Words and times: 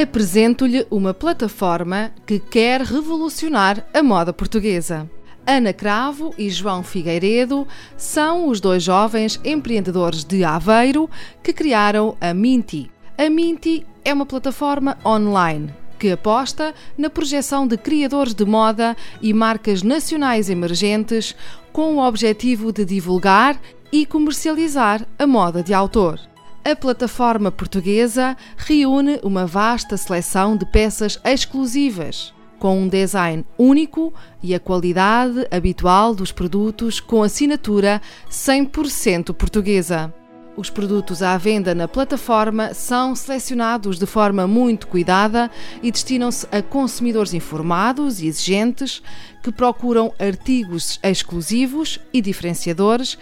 Apresento-lhe 0.00 0.86
uma 0.92 1.12
plataforma 1.12 2.12
que 2.24 2.38
quer 2.38 2.82
revolucionar 2.82 3.84
a 3.92 4.00
moda 4.00 4.32
portuguesa. 4.32 5.10
Ana 5.44 5.72
Cravo 5.72 6.32
e 6.38 6.48
João 6.48 6.84
Figueiredo 6.84 7.66
são 7.96 8.48
os 8.48 8.60
dois 8.60 8.84
jovens 8.84 9.40
empreendedores 9.44 10.22
de 10.22 10.44
Aveiro 10.44 11.10
que 11.42 11.52
criaram 11.52 12.16
a 12.20 12.32
Minty. 12.32 12.88
A 13.18 13.28
Minty 13.28 13.84
é 14.04 14.14
uma 14.14 14.24
plataforma 14.24 14.96
online 15.04 15.74
que 15.98 16.12
aposta 16.12 16.72
na 16.96 17.10
projeção 17.10 17.66
de 17.66 17.76
criadores 17.76 18.34
de 18.34 18.44
moda 18.44 18.96
e 19.20 19.34
marcas 19.34 19.82
nacionais 19.82 20.48
emergentes 20.48 21.34
com 21.72 21.96
o 21.96 22.06
objetivo 22.06 22.72
de 22.72 22.84
divulgar 22.84 23.60
e 23.90 24.06
comercializar 24.06 25.04
a 25.18 25.26
moda 25.26 25.60
de 25.60 25.74
autor. 25.74 26.20
A 26.64 26.76
plataforma 26.76 27.50
portuguesa 27.50 28.36
reúne 28.56 29.18
uma 29.22 29.46
vasta 29.46 29.96
seleção 29.96 30.56
de 30.56 30.66
peças 30.66 31.18
exclusivas, 31.24 32.34
com 32.58 32.82
um 32.82 32.88
design 32.88 33.44
único 33.56 34.12
e 34.42 34.54
a 34.54 34.60
qualidade 34.60 35.46
habitual 35.50 36.14
dos 36.14 36.32
produtos 36.32 37.00
com 37.00 37.22
assinatura 37.22 38.02
100% 38.30 39.32
portuguesa. 39.32 40.12
Os 40.56 40.68
produtos 40.68 41.22
à 41.22 41.38
venda 41.38 41.72
na 41.72 41.86
plataforma 41.86 42.74
são 42.74 43.14
selecionados 43.14 43.96
de 43.96 44.06
forma 44.06 44.44
muito 44.44 44.88
cuidada 44.88 45.48
e 45.80 45.92
destinam-se 45.92 46.48
a 46.50 46.60
consumidores 46.60 47.32
informados 47.32 48.20
e 48.20 48.26
exigentes 48.26 49.00
que 49.40 49.52
procuram 49.52 50.12
artigos 50.18 50.98
exclusivos 51.00 52.00
e 52.12 52.20
diferenciadores 52.20 53.16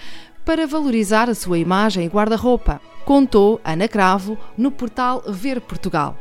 para 0.46 0.64
valorizar 0.64 1.28
a 1.28 1.34
sua 1.34 1.58
imagem 1.58 2.06
e 2.06 2.08
guarda-roupa, 2.08 2.80
contou 3.04 3.60
Ana 3.64 3.88
Cravo 3.88 4.38
no 4.56 4.70
portal 4.70 5.22
Ver 5.26 5.60
Portugal. 5.60 6.16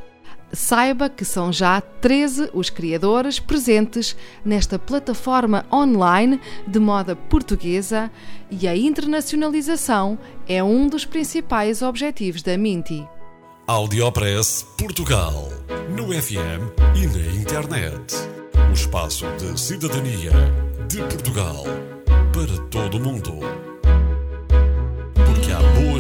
Saiba 0.52 1.10
que 1.10 1.24
são 1.24 1.52
já 1.54 1.80
13 1.80 2.50
os 2.54 2.70
criadores 2.70 3.40
presentes 3.40 4.16
nesta 4.44 4.80
plataforma 4.80 5.66
online 5.72 6.40
de 6.66 6.80
moda 6.80 7.16
portuguesa 7.16 8.12
e 8.50 8.68
a 8.68 8.76
internacionalização 8.76 10.18
é 10.48 10.64
um 10.64 10.88
dos 10.88 11.06
principais 11.06 11.82
objetivos 11.82 12.42
da 12.42 12.58
Minty. 12.58 13.08
Audiopress 13.68 14.66
Portugal. 14.78 15.50
No 15.90 16.08
FM 16.08 16.72
e 16.96 17.08
na 17.08 17.42
internet. 17.42 18.16
O 18.70 18.74
espaço 18.74 19.26
de 19.38 19.60
cidadania 19.60 20.32
de 20.88 20.98
Portugal 20.98 21.64
para 22.32 22.58
todo 22.70 22.98
o 22.98 23.00
mundo. 23.00 23.65